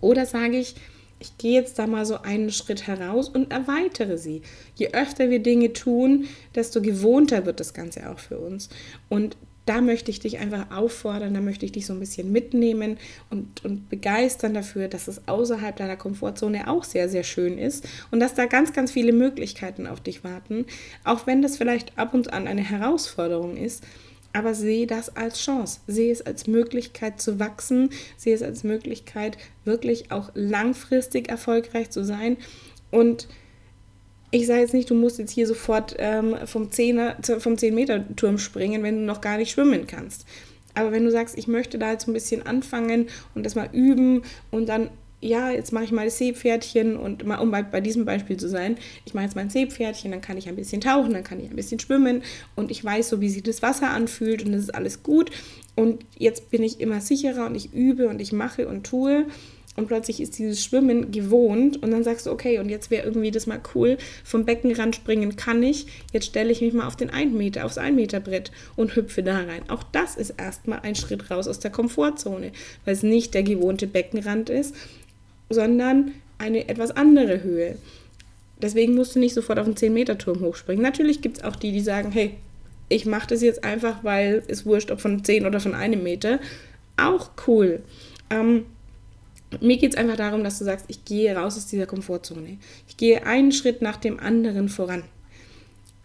Oder 0.00 0.24
sage 0.24 0.56
ich, 0.56 0.76
ich 1.18 1.36
gehe 1.36 1.60
jetzt 1.60 1.78
da 1.78 1.86
mal 1.86 2.06
so 2.06 2.22
einen 2.22 2.50
Schritt 2.50 2.86
heraus 2.86 3.28
und 3.28 3.52
erweitere 3.52 4.16
sie. 4.16 4.40
Je 4.74 4.92
öfter 4.92 5.28
wir 5.28 5.40
Dinge 5.40 5.74
tun, 5.74 6.26
desto 6.54 6.80
gewohnter 6.80 7.44
wird 7.44 7.60
das 7.60 7.74
Ganze 7.74 8.08
auch 8.08 8.18
für 8.18 8.38
uns. 8.38 8.70
Und 9.10 9.36
da 9.70 9.80
möchte 9.80 10.10
ich 10.10 10.18
dich 10.18 10.38
einfach 10.38 10.72
auffordern, 10.76 11.32
da 11.32 11.40
möchte 11.40 11.64
ich 11.64 11.70
dich 11.70 11.86
so 11.86 11.92
ein 11.92 12.00
bisschen 12.00 12.32
mitnehmen 12.32 12.98
und, 13.30 13.64
und 13.64 13.88
begeistern 13.88 14.52
dafür, 14.52 14.88
dass 14.88 15.06
es 15.06 15.28
außerhalb 15.28 15.76
deiner 15.76 15.96
Komfortzone 15.96 16.68
auch 16.68 16.82
sehr, 16.82 17.08
sehr 17.08 17.22
schön 17.22 17.56
ist 17.56 17.88
und 18.10 18.18
dass 18.18 18.34
da 18.34 18.46
ganz, 18.46 18.72
ganz 18.72 18.90
viele 18.90 19.12
Möglichkeiten 19.12 19.86
auf 19.86 20.00
dich 20.00 20.24
warten, 20.24 20.66
auch 21.04 21.28
wenn 21.28 21.40
das 21.40 21.56
vielleicht 21.56 21.96
ab 21.96 22.14
und 22.14 22.32
an 22.32 22.48
eine 22.48 22.68
Herausforderung 22.68 23.56
ist. 23.56 23.84
Aber 24.32 24.54
sehe 24.54 24.88
das 24.88 25.16
als 25.16 25.40
Chance, 25.40 25.80
sehe 25.86 26.12
es 26.12 26.22
als 26.22 26.48
Möglichkeit 26.48 27.20
zu 27.20 27.38
wachsen, 27.38 27.90
sehe 28.16 28.34
es 28.34 28.42
als 28.42 28.64
Möglichkeit, 28.64 29.38
wirklich 29.64 30.10
auch 30.10 30.32
langfristig 30.34 31.28
erfolgreich 31.28 31.90
zu 31.90 32.04
sein. 32.04 32.38
Und 32.90 33.28
ich 34.30 34.46
sage 34.46 34.60
jetzt 34.60 34.74
nicht, 34.74 34.90
du 34.90 34.94
musst 34.94 35.18
jetzt 35.18 35.32
hier 35.32 35.46
sofort 35.46 35.96
ähm, 35.98 36.36
vom, 36.44 36.68
10er, 36.68 37.40
vom 37.40 37.54
10-Meter-Turm 37.54 38.38
springen, 38.38 38.82
wenn 38.82 38.96
du 38.96 39.02
noch 39.02 39.20
gar 39.20 39.38
nicht 39.38 39.50
schwimmen 39.50 39.86
kannst. 39.86 40.24
Aber 40.74 40.92
wenn 40.92 41.04
du 41.04 41.10
sagst, 41.10 41.36
ich 41.36 41.48
möchte 41.48 41.78
da 41.78 41.90
jetzt 41.90 42.06
ein 42.06 42.12
bisschen 42.12 42.46
anfangen 42.46 43.08
und 43.34 43.44
das 43.44 43.56
mal 43.56 43.68
üben 43.72 44.22
und 44.52 44.68
dann, 44.68 44.90
ja, 45.20 45.50
jetzt 45.50 45.72
mache 45.72 45.84
ich 45.84 45.90
mal 45.90 46.04
das 46.04 46.18
Seepferdchen 46.18 46.96
und 46.96 47.26
mal, 47.26 47.38
um 47.38 47.50
bei, 47.50 47.62
bei 47.62 47.80
diesem 47.80 48.04
Beispiel 48.04 48.36
zu 48.36 48.48
sein, 48.48 48.78
ich 49.04 49.12
mache 49.12 49.24
jetzt 49.24 49.34
mal 49.34 49.42
ein 49.42 49.50
Seepferdchen, 49.50 50.12
dann 50.12 50.20
kann 50.20 50.38
ich 50.38 50.48
ein 50.48 50.56
bisschen 50.56 50.80
tauchen, 50.80 51.12
dann 51.12 51.24
kann 51.24 51.40
ich 51.40 51.50
ein 51.50 51.56
bisschen 51.56 51.80
schwimmen 51.80 52.22
und 52.54 52.70
ich 52.70 52.84
weiß 52.84 53.08
so, 53.08 53.20
wie 53.20 53.28
sich 53.28 53.42
das 53.42 53.62
Wasser 53.62 53.90
anfühlt 53.90 54.44
und 54.44 54.52
das 54.52 54.62
ist 54.62 54.74
alles 54.74 55.02
gut. 55.02 55.30
Und 55.74 56.04
jetzt 56.16 56.50
bin 56.50 56.62
ich 56.62 56.80
immer 56.80 57.00
sicherer 57.00 57.46
und 57.46 57.56
ich 57.56 57.72
übe 57.74 58.08
und 58.08 58.20
ich 58.20 58.32
mache 58.32 58.68
und 58.68 58.84
tue 58.84 59.26
und 59.76 59.86
plötzlich 59.86 60.20
ist 60.20 60.38
dieses 60.38 60.62
Schwimmen 60.62 61.12
gewohnt 61.12 61.82
und 61.82 61.90
dann 61.90 62.02
sagst 62.02 62.26
du, 62.26 62.30
okay, 62.30 62.58
und 62.58 62.68
jetzt 62.68 62.90
wäre 62.90 63.04
irgendwie 63.04 63.30
das 63.30 63.46
mal 63.46 63.60
cool, 63.74 63.98
vom 64.24 64.44
Beckenrand 64.44 64.96
springen 64.96 65.36
kann 65.36 65.62
ich, 65.62 65.86
jetzt 66.12 66.26
stelle 66.26 66.50
ich 66.50 66.60
mich 66.60 66.72
mal 66.72 66.86
auf 66.86 66.96
den 66.96 67.10
1 67.10 67.32
Meter, 67.32 67.64
aufs 67.64 67.78
1 67.78 67.94
Meter 67.94 68.20
Brett 68.20 68.50
und 68.76 68.96
hüpfe 68.96 69.22
da 69.22 69.38
rein. 69.38 69.62
Auch 69.68 69.82
das 69.84 70.16
ist 70.16 70.30
erstmal 70.30 70.80
ein 70.80 70.96
Schritt 70.96 71.30
raus 71.30 71.46
aus 71.46 71.60
der 71.60 71.70
Komfortzone, 71.70 72.52
weil 72.84 72.94
es 72.94 73.02
nicht 73.02 73.32
der 73.34 73.42
gewohnte 73.42 73.86
Beckenrand 73.86 74.50
ist, 74.50 74.74
sondern 75.48 76.12
eine 76.38 76.68
etwas 76.68 76.90
andere 76.90 77.42
Höhe. 77.42 77.76
Deswegen 78.60 78.94
musst 78.94 79.14
du 79.14 79.20
nicht 79.20 79.34
sofort 79.34 79.58
auf 79.58 79.66
den 79.66 79.76
10-Meter-Turm 79.76 80.40
hochspringen. 80.40 80.82
Natürlich 80.82 81.22
gibt 81.22 81.38
es 81.38 81.44
auch 81.44 81.56
die, 81.56 81.72
die 81.72 81.80
sagen, 81.80 82.10
hey, 82.12 82.34
ich 82.88 83.06
mache 83.06 83.28
das 83.28 83.40
jetzt 83.40 83.64
einfach, 83.64 84.02
weil 84.04 84.42
es 84.48 84.66
wurscht, 84.66 84.90
ob 84.90 85.00
von 85.00 85.24
10 85.24 85.46
oder 85.46 85.60
von 85.60 85.74
einem 85.74 86.02
Meter. 86.02 86.40
Auch 86.96 87.30
cool. 87.46 87.82
Ähm, 88.28 88.66
mir 89.60 89.78
geht 89.78 89.92
es 89.92 89.98
einfach 89.98 90.16
darum, 90.16 90.44
dass 90.44 90.58
du 90.58 90.64
sagst, 90.64 90.86
ich 90.88 91.04
gehe 91.04 91.34
raus 91.34 91.56
aus 91.56 91.66
dieser 91.66 91.86
Komfortzone. 91.86 92.58
Ich 92.88 92.96
gehe 92.96 93.26
einen 93.26 93.52
Schritt 93.52 93.82
nach 93.82 93.96
dem 93.96 94.20
anderen 94.20 94.68
voran. 94.68 95.02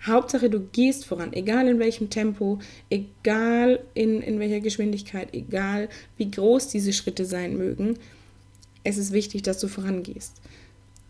Hauptsache, 0.05 0.49
du 0.49 0.59
gehst 0.59 1.05
voran, 1.05 1.33
egal 1.33 1.67
in 1.67 1.79
welchem 1.79 2.09
Tempo, 2.09 2.59
egal 2.89 3.79
in, 3.93 4.21
in 4.21 4.39
welcher 4.39 4.59
Geschwindigkeit, 4.59 5.33
egal 5.33 5.89
wie 6.17 6.29
groß 6.29 6.67
diese 6.67 6.93
Schritte 6.93 7.25
sein 7.25 7.57
mögen. 7.57 7.97
Es 8.83 8.97
ist 8.97 9.11
wichtig, 9.11 9.41
dass 9.43 9.59
du 9.59 9.67
vorangehst. 9.67 10.33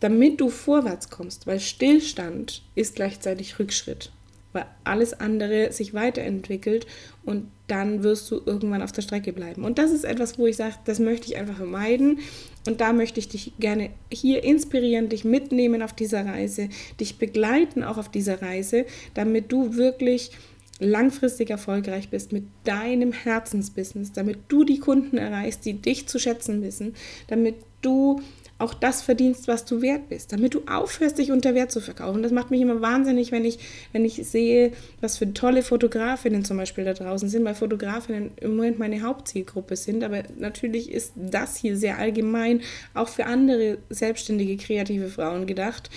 Damit 0.00 0.40
du 0.40 0.48
vorwärts 0.48 1.10
kommst, 1.10 1.46
weil 1.46 1.60
Stillstand 1.60 2.62
ist 2.74 2.96
gleichzeitig 2.96 3.58
Rückschritt 3.58 4.12
weil 4.56 4.64
alles 4.84 5.12
andere 5.12 5.70
sich 5.70 5.92
weiterentwickelt 5.92 6.86
und 7.26 7.48
dann 7.66 8.02
wirst 8.02 8.30
du 8.30 8.40
irgendwann 8.46 8.80
auf 8.80 8.90
der 8.90 9.02
Strecke 9.02 9.34
bleiben. 9.34 9.64
Und 9.64 9.76
das 9.78 9.90
ist 9.90 10.04
etwas, 10.04 10.38
wo 10.38 10.46
ich 10.46 10.56
sage, 10.56 10.76
das 10.86 10.98
möchte 10.98 11.26
ich 11.26 11.36
einfach 11.36 11.56
vermeiden. 11.56 12.20
Und 12.66 12.80
da 12.80 12.94
möchte 12.94 13.20
ich 13.20 13.28
dich 13.28 13.52
gerne 13.60 13.90
hier 14.10 14.42
inspirieren, 14.44 15.10
dich 15.10 15.24
mitnehmen 15.24 15.82
auf 15.82 15.92
dieser 15.92 16.24
Reise, 16.24 16.70
dich 16.98 17.18
begleiten 17.18 17.84
auch 17.84 17.98
auf 17.98 18.10
dieser 18.10 18.40
Reise, 18.40 18.86
damit 19.12 19.52
du 19.52 19.76
wirklich 19.76 20.30
langfristig 20.78 21.50
erfolgreich 21.50 22.08
bist 22.08 22.32
mit 22.32 22.44
deinem 22.64 23.12
Herzensbusiness, 23.12 24.12
damit 24.12 24.38
du 24.48 24.64
die 24.64 24.78
Kunden 24.78 25.18
erreichst, 25.18 25.66
die 25.66 25.74
dich 25.74 26.08
zu 26.08 26.18
schätzen 26.18 26.62
wissen, 26.62 26.94
damit 27.28 27.56
du 27.82 28.22
auch 28.58 28.72
das 28.72 29.02
verdienst, 29.02 29.48
was 29.48 29.66
du 29.66 29.82
wert 29.82 30.08
bist, 30.08 30.32
damit 30.32 30.54
du 30.54 30.62
aufhörst, 30.66 31.18
dich 31.18 31.30
unter 31.30 31.54
Wert 31.54 31.70
zu 31.70 31.80
verkaufen. 31.80 32.22
Das 32.22 32.32
macht 32.32 32.50
mich 32.50 32.60
immer 32.60 32.80
wahnsinnig, 32.80 33.30
wenn 33.30 33.44
ich, 33.44 33.58
wenn 33.92 34.04
ich 34.04 34.14
sehe, 34.26 34.72
was 35.00 35.18
für 35.18 35.34
tolle 35.34 35.62
Fotografinnen 35.62 36.44
zum 36.44 36.56
Beispiel 36.56 36.84
da 36.84 36.94
draußen 36.94 37.28
sind, 37.28 37.44
weil 37.44 37.54
Fotografinnen 37.54 38.30
im 38.40 38.56
Moment 38.56 38.78
meine 38.78 39.02
Hauptzielgruppe 39.02 39.76
sind. 39.76 40.02
Aber 40.02 40.22
natürlich 40.38 40.90
ist 40.90 41.12
das 41.16 41.56
hier 41.56 41.76
sehr 41.76 41.98
allgemein 41.98 42.62
auch 42.94 43.08
für 43.08 43.26
andere 43.26 43.78
selbstständige, 43.90 44.56
kreative 44.56 45.08
Frauen 45.08 45.46
gedacht. 45.46 45.90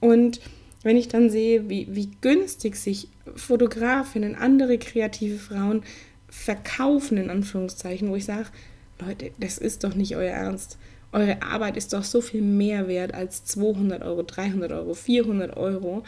Und 0.00 0.40
wenn 0.82 0.96
ich 0.96 1.08
dann 1.08 1.30
sehe, 1.30 1.68
wie, 1.68 1.86
wie 1.90 2.10
günstig 2.20 2.74
sich 2.76 3.08
Fotografinnen, 3.36 4.34
andere 4.34 4.78
kreative 4.78 5.38
Frauen 5.38 5.82
verkaufen, 6.28 7.18
in 7.18 7.30
Anführungszeichen, 7.30 8.08
wo 8.08 8.16
ich 8.16 8.24
sage, 8.24 8.46
Leute, 9.00 9.30
das 9.38 9.58
ist 9.58 9.84
doch 9.84 9.94
nicht 9.94 10.16
euer 10.16 10.32
Ernst. 10.32 10.78
Eure 11.12 11.42
Arbeit 11.42 11.76
ist 11.76 11.92
doch 11.92 12.04
so 12.04 12.20
viel 12.20 12.42
mehr 12.42 12.86
wert 12.86 13.14
als 13.14 13.44
200 13.44 14.02
Euro, 14.02 14.22
300 14.22 14.70
Euro, 14.72 14.94
400 14.94 15.56
Euro, 15.56 16.04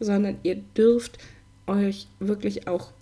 sondern 0.00 0.38
ihr 0.42 0.56
dürft 0.56 1.18
euch 1.66 2.08
wirklich 2.18 2.66
auch 2.66 2.92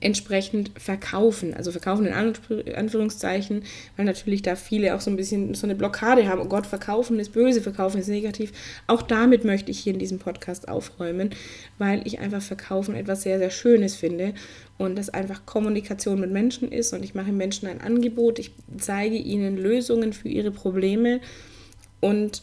entsprechend 0.00 0.70
verkaufen. 0.78 1.54
Also 1.54 1.72
verkaufen 1.72 2.06
in 2.06 2.74
Anführungszeichen, 2.74 3.62
weil 3.96 4.06
natürlich 4.06 4.42
da 4.42 4.56
viele 4.56 4.94
auch 4.94 5.00
so 5.00 5.10
ein 5.10 5.16
bisschen 5.16 5.54
so 5.54 5.66
eine 5.66 5.74
Blockade 5.74 6.28
haben. 6.28 6.40
Oh 6.40 6.46
Gott, 6.46 6.66
verkaufen 6.66 7.18
ist 7.18 7.32
böse, 7.32 7.60
verkaufen 7.60 8.00
ist 8.00 8.08
negativ. 8.08 8.52
Auch 8.86 9.02
damit 9.02 9.44
möchte 9.44 9.70
ich 9.70 9.78
hier 9.78 9.92
in 9.92 9.98
diesem 9.98 10.18
Podcast 10.18 10.68
aufräumen, 10.68 11.30
weil 11.78 12.06
ich 12.06 12.20
einfach 12.20 12.42
verkaufen 12.42 12.94
etwas 12.94 13.22
sehr, 13.22 13.38
sehr 13.38 13.50
Schönes 13.50 13.94
finde 13.94 14.34
und 14.78 14.96
das 14.96 15.10
einfach 15.10 15.46
Kommunikation 15.46 16.20
mit 16.20 16.30
Menschen 16.30 16.70
ist 16.72 16.92
und 16.92 17.04
ich 17.04 17.14
mache 17.14 17.32
Menschen 17.32 17.68
ein 17.68 17.80
Angebot, 17.80 18.38
ich 18.38 18.52
zeige 18.78 19.16
ihnen 19.16 19.56
Lösungen 19.56 20.12
für 20.12 20.28
ihre 20.28 20.50
Probleme 20.50 21.20
und 22.00 22.42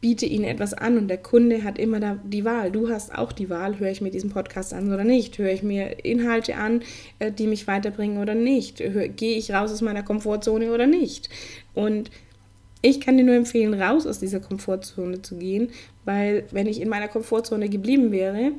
biete 0.00 0.26
ihnen 0.26 0.44
etwas 0.44 0.72
an 0.72 0.96
und 0.96 1.08
der 1.08 1.18
Kunde 1.18 1.62
hat 1.62 1.78
immer 1.78 2.00
da 2.00 2.18
die 2.24 2.44
Wahl. 2.44 2.70
Du 2.70 2.88
hast 2.88 3.14
auch 3.14 3.32
die 3.32 3.50
Wahl, 3.50 3.78
höre 3.78 3.90
ich 3.90 4.00
mir 4.00 4.10
diesen 4.10 4.30
Podcast 4.30 4.72
an 4.72 4.92
oder 4.92 5.04
nicht? 5.04 5.36
Höre 5.38 5.52
ich 5.52 5.62
mir 5.62 6.04
Inhalte 6.04 6.56
an, 6.56 6.82
äh, 7.18 7.30
die 7.30 7.46
mich 7.46 7.66
weiterbringen 7.66 8.18
oder 8.18 8.34
nicht? 8.34 8.78
Gehe 8.78 9.36
ich 9.36 9.52
raus 9.52 9.72
aus 9.72 9.82
meiner 9.82 10.02
Komfortzone 10.02 10.72
oder 10.72 10.86
nicht? 10.86 11.28
Und 11.74 12.10
ich 12.82 13.00
kann 13.00 13.16
dir 13.16 13.24
nur 13.24 13.34
empfehlen, 13.34 13.74
raus 13.74 14.06
aus 14.06 14.20
dieser 14.20 14.40
Komfortzone 14.40 15.22
zu 15.22 15.36
gehen, 15.36 15.70
weil 16.04 16.44
wenn 16.52 16.66
ich 16.66 16.80
in 16.80 16.88
meiner 16.88 17.08
Komfortzone 17.08 17.68
geblieben 17.68 18.12
wäre, 18.12 18.52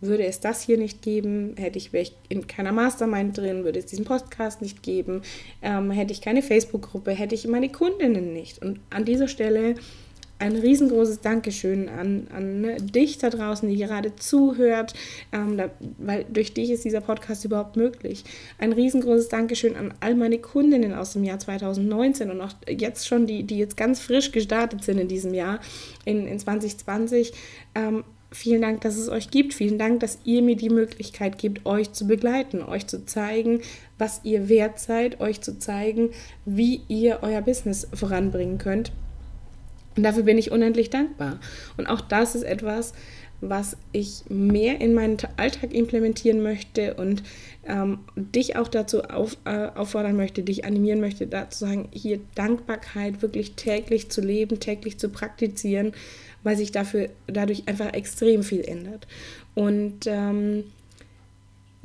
würde 0.00 0.24
es 0.24 0.40
das 0.40 0.62
hier 0.62 0.76
nicht 0.76 1.02
geben, 1.02 1.54
hätte 1.56 1.78
ich, 1.78 1.92
ich 1.94 2.14
in 2.28 2.46
keiner 2.46 2.72
Mastermind 2.72 3.38
drin, 3.38 3.64
würde 3.64 3.78
es 3.78 3.86
diesen 3.86 4.04
Podcast 4.04 4.60
nicht 4.60 4.82
geben, 4.82 5.22
ähm, 5.62 5.90
hätte 5.90 6.12
ich 6.12 6.20
keine 6.20 6.42
Facebook-Gruppe, 6.42 7.12
hätte 7.12 7.34
ich 7.34 7.46
meine 7.46 7.70
Kundinnen 7.70 8.32
nicht. 8.32 8.62
Und 8.62 8.80
an 8.90 9.04
dieser 9.04 9.28
Stelle 9.28 9.76
ein 10.44 10.56
riesengroßes 10.56 11.22
Dankeschön 11.22 11.88
an, 11.88 12.26
an 12.30 12.60
ne, 12.60 12.76
dich 12.76 13.16
da 13.16 13.30
draußen, 13.30 13.66
die 13.66 13.76
gerade 13.76 14.14
zuhört, 14.16 14.92
ähm, 15.32 15.56
da, 15.56 15.70
weil 15.96 16.26
durch 16.30 16.52
dich 16.52 16.70
ist 16.70 16.84
dieser 16.84 17.00
Podcast 17.00 17.46
überhaupt 17.46 17.76
möglich. 17.76 18.24
Ein 18.58 18.74
riesengroßes 18.74 19.30
Dankeschön 19.30 19.74
an 19.74 19.94
all 20.00 20.14
meine 20.14 20.38
Kundinnen 20.38 20.92
aus 20.92 21.14
dem 21.14 21.24
Jahr 21.24 21.38
2019 21.38 22.30
und 22.30 22.42
auch 22.42 22.52
jetzt 22.68 23.08
schon, 23.08 23.26
die, 23.26 23.44
die 23.44 23.56
jetzt 23.56 23.78
ganz 23.78 24.00
frisch 24.00 24.32
gestartet 24.32 24.84
sind 24.84 24.98
in 24.98 25.08
diesem 25.08 25.32
Jahr, 25.32 25.60
in, 26.04 26.26
in 26.26 26.38
2020. 26.38 27.32
Ähm, 27.74 28.04
vielen 28.30 28.60
Dank, 28.60 28.82
dass 28.82 28.96
es 28.96 29.08
euch 29.08 29.30
gibt. 29.30 29.54
Vielen 29.54 29.78
Dank, 29.78 30.00
dass 30.00 30.18
ihr 30.24 30.42
mir 30.42 30.56
die 30.56 30.68
Möglichkeit 30.68 31.38
gibt, 31.38 31.64
euch 31.64 31.92
zu 31.92 32.06
begleiten, 32.06 32.62
euch 32.62 32.86
zu 32.86 33.06
zeigen, 33.06 33.62
was 33.96 34.20
ihr 34.24 34.50
wert 34.50 34.78
seid, 34.78 35.20
euch 35.20 35.40
zu 35.40 35.58
zeigen, 35.58 36.10
wie 36.44 36.82
ihr 36.88 37.20
euer 37.22 37.40
Business 37.40 37.88
voranbringen 37.94 38.58
könnt. 38.58 38.92
Und 39.96 40.02
dafür 40.02 40.24
bin 40.24 40.38
ich 40.38 40.50
unendlich 40.50 40.90
dankbar. 40.90 41.38
Und 41.76 41.86
auch 41.86 42.00
das 42.00 42.34
ist 42.34 42.42
etwas, 42.42 42.92
was 43.40 43.76
ich 43.92 44.22
mehr 44.28 44.80
in 44.80 44.94
meinen 44.94 45.18
Alltag 45.36 45.72
implementieren 45.74 46.42
möchte 46.42 46.94
und 46.94 47.22
ähm, 47.66 47.98
dich 48.16 48.56
auch 48.56 48.68
dazu 48.68 49.02
auf, 49.02 49.36
äh, 49.44 49.68
auffordern 49.74 50.16
möchte, 50.16 50.42
dich 50.42 50.64
animieren 50.64 51.00
möchte, 51.00 51.26
dazu 51.26 51.66
sagen, 51.66 51.88
hier 51.92 52.20
Dankbarkeit 52.34 53.22
wirklich 53.22 53.52
täglich 53.52 54.10
zu 54.10 54.20
leben, 54.20 54.60
täglich 54.60 54.98
zu 54.98 55.08
praktizieren, 55.08 55.92
weil 56.42 56.56
sich 56.56 56.72
dafür 56.72 57.08
dadurch 57.26 57.64
einfach 57.66 57.92
extrem 57.92 58.42
viel 58.42 58.62
ändert. 58.62 59.06
Und 59.54 60.06
ähm, 60.06 60.64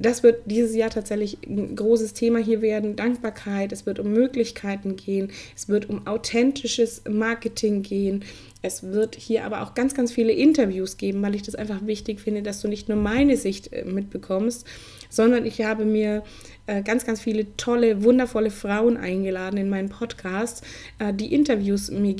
das 0.01 0.23
wird 0.23 0.43
dieses 0.45 0.75
Jahr 0.75 0.89
tatsächlich 0.89 1.37
ein 1.45 1.75
großes 1.75 2.13
Thema 2.13 2.39
hier 2.39 2.61
werden. 2.61 2.95
Dankbarkeit, 2.95 3.71
es 3.71 3.85
wird 3.85 3.99
um 3.99 4.11
Möglichkeiten 4.11 4.95
gehen, 4.95 5.31
es 5.55 5.67
wird 5.67 5.89
um 5.89 6.07
authentisches 6.07 7.03
Marketing 7.09 7.83
gehen. 7.83 8.23
Es 8.61 8.83
wird 8.83 9.15
hier 9.15 9.45
aber 9.45 9.61
auch 9.61 9.73
ganz, 9.73 9.93
ganz 9.93 10.11
viele 10.11 10.33
Interviews 10.33 10.97
geben, 10.97 11.21
weil 11.21 11.33
ich 11.33 11.43
das 11.43 11.55
einfach 11.55 11.85
wichtig 11.85 12.19
finde, 12.19 12.41
dass 12.41 12.61
du 12.61 12.67
nicht 12.67 12.89
nur 12.89 12.97
meine 12.97 13.37
Sicht 13.37 13.71
äh, 13.71 13.85
mitbekommst, 13.85 14.65
sondern 15.09 15.45
ich 15.45 15.61
habe 15.61 15.85
mir 15.85 16.23
äh, 16.67 16.81
ganz, 16.83 17.05
ganz 17.05 17.21
viele 17.21 17.55
tolle, 17.55 18.03
wundervolle 18.03 18.51
Frauen 18.51 18.97
eingeladen 18.97 19.55
in 19.57 19.69
meinen 19.69 19.87
Podcast, 19.87 20.63
äh, 20.99 21.13
die 21.13 21.33
Interviews 21.33 21.89
mir, 21.89 22.15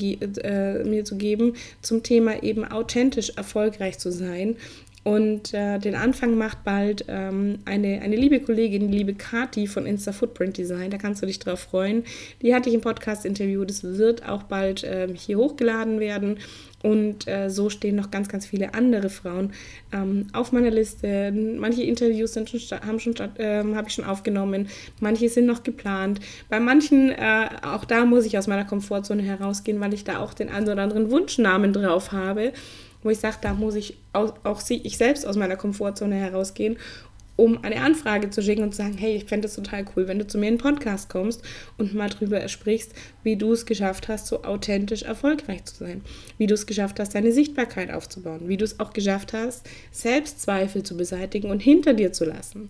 mir 0.84 1.04
zu 1.04 1.16
geben 1.16 1.54
zum 1.82 2.02
Thema 2.02 2.42
eben 2.42 2.64
authentisch 2.64 3.32
erfolgreich 3.36 3.98
zu 3.98 4.10
sein. 4.10 4.56
Und 5.02 5.54
äh, 5.54 5.78
den 5.78 5.94
Anfang 5.94 6.36
macht 6.36 6.62
bald 6.62 7.06
ähm, 7.08 7.60
eine, 7.64 8.02
eine 8.02 8.16
liebe 8.16 8.40
Kollegin, 8.40 8.90
die 8.90 8.98
liebe 8.98 9.14
Kati 9.14 9.66
von 9.66 9.86
Insta 9.86 10.12
Footprint 10.12 10.58
Design. 10.58 10.90
Da 10.90 10.98
kannst 10.98 11.22
du 11.22 11.26
dich 11.26 11.38
drauf 11.38 11.60
freuen. 11.60 12.04
Die 12.42 12.54
hatte 12.54 12.68
ich 12.68 12.74
im 12.74 12.82
Podcast-Interview. 12.82 13.64
Das 13.64 13.82
wird 13.82 14.28
auch 14.28 14.42
bald 14.42 14.84
ähm, 14.86 15.14
hier 15.14 15.38
hochgeladen 15.38 16.00
werden. 16.00 16.38
Und 16.82 17.26
äh, 17.28 17.48
so 17.48 17.70
stehen 17.70 17.96
noch 17.96 18.10
ganz, 18.10 18.28
ganz 18.28 18.46
viele 18.46 18.74
andere 18.74 19.08
Frauen 19.10 19.52
ähm, 19.92 20.26
auf 20.32 20.52
meiner 20.52 20.70
Liste. 20.70 21.32
Manche 21.32 21.82
Interviews 21.82 22.34
sind 22.34 22.48
schon, 22.48 22.80
haben 22.80 23.00
schon, 23.00 23.14
äh, 23.36 23.62
habe 23.74 23.88
ich 23.88 23.94
schon 23.94 24.04
aufgenommen, 24.06 24.68
manche 24.98 25.28
sind 25.28 25.44
noch 25.44 25.62
geplant. 25.62 26.20
Bei 26.48 26.58
manchen, 26.58 27.10
äh, 27.10 27.48
auch 27.62 27.84
da 27.84 28.06
muss 28.06 28.24
ich 28.24 28.38
aus 28.38 28.46
meiner 28.46 28.64
Komfortzone 28.64 29.22
herausgehen, 29.22 29.80
weil 29.80 29.92
ich 29.92 30.04
da 30.04 30.20
auch 30.20 30.32
den 30.32 30.48
einen 30.48 30.68
oder 30.68 30.82
anderen 30.82 31.10
Wunschnamen 31.10 31.74
drauf 31.74 32.12
habe 32.12 32.52
wo 33.02 33.10
ich 33.10 33.18
sage, 33.18 33.36
da 33.40 33.54
muss 33.54 33.74
ich 33.74 33.96
auch, 34.12 34.34
auch 34.44 34.62
ich 34.68 34.96
selbst 34.96 35.26
aus 35.26 35.36
meiner 35.36 35.56
Komfortzone 35.56 36.16
herausgehen, 36.16 36.76
um 37.40 37.64
eine 37.64 37.80
Anfrage 37.80 38.28
zu 38.28 38.42
schicken 38.42 38.62
und 38.62 38.72
zu 38.72 38.78
sagen, 38.78 38.98
hey, 38.98 39.16
ich 39.16 39.24
fände 39.24 39.48
es 39.48 39.54
total 39.54 39.86
cool, 39.96 40.06
wenn 40.06 40.18
du 40.18 40.26
zu 40.26 40.36
mir 40.36 40.48
in 40.48 40.56
den 40.56 40.60
Podcast 40.60 41.08
kommst 41.08 41.42
und 41.78 41.94
mal 41.94 42.10
drüber 42.10 42.46
sprichst, 42.48 42.92
wie 43.22 43.36
du 43.36 43.54
es 43.54 43.64
geschafft 43.64 44.08
hast, 44.08 44.26
so 44.26 44.44
authentisch 44.44 45.04
erfolgreich 45.04 45.64
zu 45.64 45.76
sein, 45.76 46.02
wie 46.36 46.46
du 46.46 46.52
es 46.52 46.66
geschafft 46.66 47.00
hast, 47.00 47.14
deine 47.14 47.32
Sichtbarkeit 47.32 47.90
aufzubauen, 47.90 48.42
wie 48.48 48.58
du 48.58 48.64
es 48.66 48.78
auch 48.78 48.92
geschafft 48.92 49.32
hast, 49.32 49.66
Selbstzweifel 49.90 50.82
zu 50.82 50.98
beseitigen 50.98 51.50
und 51.50 51.60
hinter 51.60 51.94
dir 51.94 52.12
zu 52.12 52.26
lassen. 52.26 52.68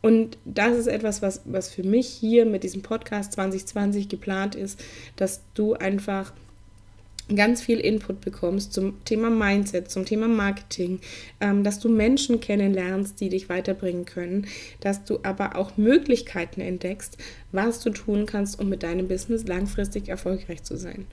Und 0.00 0.38
das 0.46 0.78
ist 0.78 0.86
etwas, 0.86 1.20
was, 1.20 1.42
was 1.44 1.68
für 1.68 1.82
mich 1.82 2.06
hier 2.06 2.46
mit 2.46 2.62
diesem 2.62 2.80
Podcast 2.80 3.32
2020 3.32 4.08
geplant 4.08 4.54
ist, 4.54 4.82
dass 5.16 5.42
du 5.52 5.74
einfach 5.74 6.32
ganz 7.34 7.60
viel 7.60 7.80
Input 7.80 8.20
bekommst 8.20 8.72
zum 8.72 9.04
Thema 9.04 9.30
Mindset, 9.30 9.90
zum 9.90 10.04
Thema 10.04 10.28
Marketing, 10.28 11.00
ähm, 11.40 11.64
dass 11.64 11.80
du 11.80 11.88
Menschen 11.88 12.40
kennenlernst, 12.40 13.20
die 13.20 13.28
dich 13.28 13.48
weiterbringen 13.48 14.04
können, 14.04 14.46
dass 14.80 15.04
du 15.04 15.18
aber 15.22 15.56
auch 15.56 15.76
Möglichkeiten 15.76 16.60
entdeckst, 16.60 17.18
was 17.52 17.80
du 17.80 17.90
tun 17.90 18.26
kannst, 18.26 18.60
um 18.60 18.68
mit 18.68 18.82
deinem 18.82 19.08
Business 19.08 19.46
langfristig 19.46 20.08
erfolgreich 20.08 20.62
zu 20.62 20.76
sein. 20.76 21.06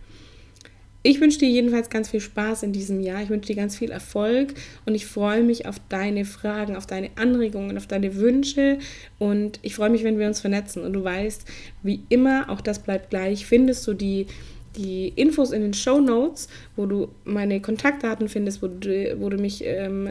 Ich 1.05 1.19
wünsche 1.19 1.39
dir 1.39 1.49
jedenfalls 1.49 1.89
ganz 1.89 2.09
viel 2.09 2.21
Spaß 2.21 2.63
in 2.63 2.71
diesem 2.71 3.01
Jahr. 3.01 3.21
Ich 3.21 3.27
wünsche 3.27 3.47
dir 3.47 3.57
ganz 3.57 3.75
viel 3.77 3.91
Erfolg 3.91 4.53
und 4.85 4.95
ich 4.95 5.05
freue 5.05 5.43
mich 5.43 5.65
auf 5.65 5.75
deine 5.89 6.23
Fragen, 6.23 6.77
auf 6.77 6.85
deine 6.85 7.09
Anregungen, 7.17 7.75
auf 7.75 7.87
deine 7.87 8.15
Wünsche 8.15 8.79
und 9.19 9.59
ich 9.63 9.75
freue 9.75 9.89
mich, 9.89 10.05
wenn 10.05 10.17
wir 10.17 10.27
uns 10.27 10.39
vernetzen. 10.39 10.81
Und 10.81 10.93
du 10.93 11.03
weißt, 11.03 11.43
wie 11.81 12.03
immer, 12.07 12.49
auch 12.49 12.61
das 12.61 12.79
bleibt 12.79 13.09
gleich, 13.09 13.45
findest 13.45 13.85
du 13.85 13.93
die 13.93 14.27
die 14.75 15.09
Infos 15.09 15.51
in 15.51 15.61
den 15.61 15.73
Show 15.73 15.99
Notes, 15.99 16.47
wo 16.75 16.85
du 16.85 17.09
meine 17.23 17.61
Kontaktdaten 17.61 18.27
findest, 18.29 18.61
wo 18.61 18.67
du, 18.67 19.15
wo 19.19 19.29
du 19.29 19.37
mich 19.37 19.63
ähm, 19.65 20.09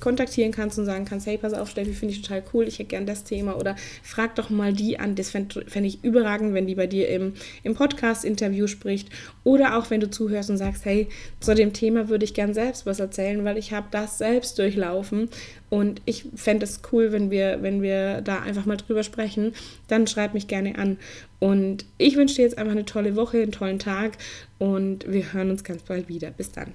kontaktieren 0.00 0.52
kannst 0.52 0.78
und 0.78 0.84
sagen 0.84 1.04
kannst, 1.04 1.26
hey, 1.26 1.38
pass 1.38 1.54
auf, 1.54 1.70
Steffi, 1.70 1.92
finde 1.92 2.14
ich 2.14 2.22
total 2.22 2.42
cool, 2.52 2.68
ich 2.68 2.78
hätte 2.78 2.90
gern 2.90 3.06
das 3.06 3.24
Thema. 3.24 3.56
Oder 3.56 3.76
frag 4.02 4.34
doch 4.34 4.50
mal 4.50 4.72
die 4.72 4.98
an, 4.98 5.14
das 5.14 5.30
fände 5.30 5.64
fänd 5.66 5.86
ich 5.86 6.04
überragend, 6.04 6.54
wenn 6.54 6.66
die 6.66 6.74
bei 6.74 6.86
dir 6.86 7.08
im, 7.08 7.32
im 7.62 7.74
Podcast-Interview 7.74 8.66
spricht. 8.66 9.08
Oder 9.44 9.78
auch 9.78 9.90
wenn 9.90 10.00
du 10.00 10.10
zuhörst 10.10 10.50
und 10.50 10.58
sagst, 10.58 10.84
hey, 10.84 11.08
zu 11.40 11.54
dem 11.54 11.72
Thema 11.72 12.08
würde 12.08 12.24
ich 12.24 12.34
gern 12.34 12.54
selbst 12.54 12.86
was 12.86 13.00
erzählen, 13.00 13.44
weil 13.44 13.58
ich 13.58 13.72
habe 13.72 13.88
das 13.90 14.18
selbst 14.18 14.58
durchlaufen 14.58 15.28
und 15.68 16.00
ich 16.04 16.26
fände 16.34 16.64
es 16.64 16.80
cool, 16.92 17.12
wenn 17.12 17.30
wir, 17.30 17.62
wenn 17.62 17.82
wir 17.82 18.20
da 18.20 18.40
einfach 18.40 18.66
mal 18.66 18.76
drüber 18.76 19.02
sprechen. 19.02 19.52
Dann 19.88 20.06
schreib 20.06 20.34
mich 20.34 20.46
gerne 20.46 20.78
an. 20.78 20.98
Und 21.38 21.84
ich 21.98 22.16
wünsche 22.16 22.36
dir 22.36 22.42
jetzt 22.42 22.58
einfach 22.58 22.72
eine 22.72 22.84
tolle 22.84 23.16
Woche, 23.16 23.38
einen 23.38 23.52
tollen 23.52 23.78
Tag 23.78 24.18
und 24.58 25.10
wir 25.10 25.32
hören 25.32 25.50
uns 25.50 25.64
ganz 25.64 25.82
bald 25.82 26.08
wieder. 26.08 26.30
Bis 26.30 26.52
dann. 26.52 26.72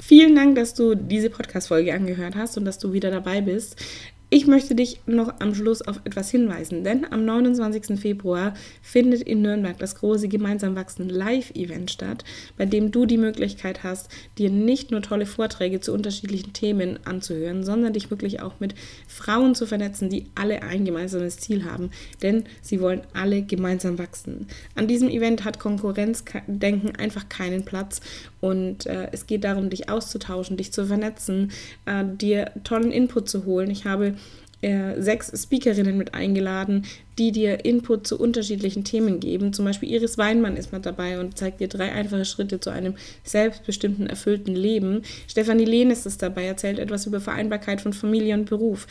Vielen 0.00 0.34
Dank, 0.34 0.56
dass 0.56 0.74
du 0.74 0.96
diese 0.96 1.30
Podcast-Folge 1.30 1.94
angehört 1.94 2.34
hast 2.34 2.58
und 2.58 2.64
dass 2.64 2.78
du 2.78 2.92
wieder 2.92 3.10
dabei 3.10 3.40
bist. 3.40 3.76
Ich 4.34 4.46
möchte 4.46 4.74
dich 4.74 4.98
noch 5.04 5.40
am 5.40 5.54
Schluss 5.54 5.82
auf 5.82 6.00
etwas 6.04 6.30
hinweisen, 6.30 6.84
denn 6.84 7.04
am 7.12 7.26
29. 7.26 8.00
Februar 8.00 8.54
findet 8.80 9.20
in 9.20 9.42
Nürnberg 9.42 9.78
das 9.78 9.96
große 9.96 10.26
Gemeinsam 10.26 10.74
wachsen 10.74 11.10
Live-Event 11.10 11.90
statt, 11.90 12.24
bei 12.56 12.64
dem 12.64 12.90
du 12.92 13.04
die 13.04 13.18
Möglichkeit 13.18 13.82
hast, 13.82 14.08
dir 14.38 14.48
nicht 14.48 14.90
nur 14.90 15.02
tolle 15.02 15.26
Vorträge 15.26 15.80
zu 15.80 15.92
unterschiedlichen 15.92 16.54
Themen 16.54 16.98
anzuhören, 17.04 17.62
sondern 17.62 17.92
dich 17.92 18.10
wirklich 18.10 18.40
auch 18.40 18.58
mit 18.58 18.74
Frauen 19.06 19.54
zu 19.54 19.66
vernetzen, 19.66 20.08
die 20.08 20.24
alle 20.34 20.62
ein 20.62 20.86
gemeinsames 20.86 21.36
Ziel 21.36 21.66
haben, 21.66 21.90
denn 22.22 22.44
sie 22.62 22.80
wollen 22.80 23.02
alle 23.12 23.42
gemeinsam 23.42 23.98
wachsen. 23.98 24.46
An 24.74 24.88
diesem 24.88 25.10
Event 25.10 25.44
hat 25.44 25.58
Konkurrenzdenken 25.58 26.96
einfach 26.96 27.28
keinen 27.28 27.66
Platz 27.66 28.00
und 28.42 28.86
äh, 28.86 29.06
es 29.12 29.28
geht 29.28 29.44
darum, 29.44 29.70
dich 29.70 29.88
auszutauschen, 29.88 30.56
dich 30.56 30.72
zu 30.72 30.84
vernetzen, 30.84 31.52
äh, 31.86 32.04
dir 32.04 32.50
tollen 32.64 32.90
Input 32.90 33.28
zu 33.28 33.44
holen. 33.44 33.70
Ich 33.70 33.84
habe 33.86 34.14
äh, 34.62 35.00
sechs 35.00 35.32
Speakerinnen 35.42 35.98
mit 35.98 36.14
eingeladen, 36.14 36.86
die 37.18 37.32
dir 37.32 37.64
Input 37.64 38.06
zu 38.06 38.18
unterschiedlichen 38.18 38.84
Themen 38.84 39.20
geben. 39.20 39.52
Zum 39.52 39.64
Beispiel 39.64 39.90
Iris 39.90 40.18
Weinmann 40.18 40.56
ist 40.56 40.72
mit 40.72 40.86
dabei 40.86 41.20
und 41.20 41.36
zeigt 41.36 41.60
dir 41.60 41.68
drei 41.68 41.92
einfache 41.92 42.24
Schritte 42.24 42.60
zu 42.60 42.70
einem 42.70 42.94
selbstbestimmten, 43.24 44.06
erfüllten 44.06 44.54
Leben. 44.54 45.02
Stefanie 45.26 45.64
Lehnes 45.64 46.06
ist 46.06 46.22
dabei, 46.22 46.46
erzählt 46.46 46.78
etwas 46.78 47.06
über 47.06 47.20
Vereinbarkeit 47.20 47.80
von 47.80 47.92
Familie 47.92 48.34
und 48.34 48.48
Beruf. 48.48 48.86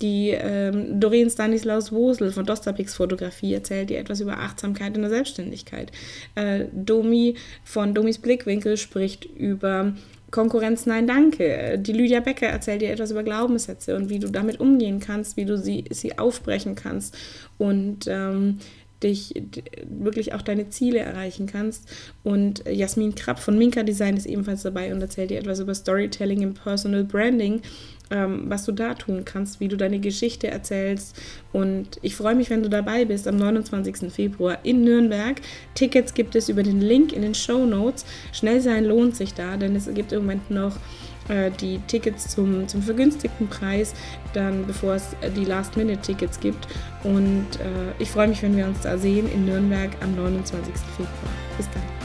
Die 0.00 0.30
ähm, 0.30 1.00
Doreen 1.00 1.30
Stanislaus 1.30 1.90
Wosel 1.90 2.30
von 2.30 2.44
Dostapix 2.44 2.94
Fotografie 2.94 3.54
erzählt 3.54 3.90
dir 3.90 3.98
etwas 3.98 4.20
über 4.20 4.38
Achtsamkeit 4.38 4.94
in 4.94 5.02
der 5.02 5.10
Selbstständigkeit. 5.10 5.90
Äh, 6.34 6.66
Domi 6.72 7.34
von 7.64 7.94
Domis 7.94 8.18
Blickwinkel 8.18 8.76
spricht 8.76 9.24
über 9.24 9.94
Konkurrenz, 10.30 10.86
nein, 10.86 11.06
danke. 11.06 11.78
Die 11.78 11.92
Lydia 11.92 12.20
Becker 12.20 12.46
erzählt 12.46 12.82
dir 12.82 12.90
etwas 12.90 13.10
über 13.12 13.22
Glaubenssätze 13.22 13.96
und 13.96 14.08
wie 14.08 14.18
du 14.18 14.28
damit 14.28 14.60
umgehen 14.60 15.00
kannst, 15.00 15.36
wie 15.36 15.44
du 15.44 15.56
sie, 15.56 15.84
sie 15.90 16.18
aufbrechen 16.18 16.74
kannst 16.74 17.16
und 17.58 18.06
ähm, 18.08 18.58
dich 19.02 19.34
wirklich 19.88 20.32
auch 20.32 20.42
deine 20.42 20.68
Ziele 20.70 21.00
erreichen 21.00 21.46
kannst. 21.46 21.88
Und 22.24 22.64
Jasmin 22.68 23.14
Krapp 23.14 23.38
von 23.38 23.58
Minka 23.58 23.82
Design 23.82 24.16
ist 24.16 24.26
ebenfalls 24.26 24.62
dabei 24.62 24.92
und 24.92 25.00
erzählt 25.00 25.30
dir 25.30 25.38
etwas 25.38 25.60
über 25.60 25.74
Storytelling 25.74 26.42
im 26.42 26.54
Personal 26.54 27.04
Branding 27.04 27.62
ähm, 28.10 28.44
was 28.48 28.64
du 28.64 28.72
da 28.72 28.94
tun 28.94 29.24
kannst, 29.24 29.60
wie 29.60 29.68
du 29.68 29.76
deine 29.76 29.98
Geschichte 29.98 30.48
erzählst. 30.48 31.16
Und 31.52 31.98
ich 32.02 32.14
freue 32.14 32.34
mich, 32.34 32.50
wenn 32.50 32.62
du 32.62 32.68
dabei 32.68 33.04
bist 33.04 33.26
am 33.26 33.36
29. 33.36 34.12
Februar 34.12 34.58
in 34.62 34.84
Nürnberg. 34.84 35.40
Tickets 35.74 36.14
gibt 36.14 36.36
es 36.36 36.48
über 36.48 36.62
den 36.62 36.80
Link 36.80 37.12
in 37.12 37.22
den 37.22 37.34
Show 37.34 37.66
Notes. 37.66 38.04
Schnell 38.32 38.60
sein 38.60 38.84
lohnt 38.84 39.16
sich 39.16 39.34
da, 39.34 39.56
denn 39.56 39.74
es 39.74 39.92
gibt 39.92 40.12
im 40.12 40.22
Moment 40.22 40.50
noch 40.50 40.76
äh, 41.28 41.50
die 41.50 41.78
Tickets 41.86 42.28
zum, 42.28 42.68
zum 42.68 42.82
vergünstigten 42.82 43.48
Preis, 43.48 43.94
dann 44.32 44.66
bevor 44.66 44.94
es 44.94 45.16
die 45.36 45.44
Last-Minute-Tickets 45.44 46.40
gibt. 46.40 46.66
Und 47.04 47.46
äh, 47.60 47.92
ich 47.98 48.10
freue 48.10 48.28
mich, 48.28 48.42
wenn 48.42 48.56
wir 48.56 48.66
uns 48.66 48.80
da 48.80 48.98
sehen 48.98 49.30
in 49.32 49.46
Nürnberg 49.46 49.90
am 50.00 50.14
29. 50.16 50.72
Februar. 50.96 51.32
Bis 51.56 51.68
dann. 51.70 51.95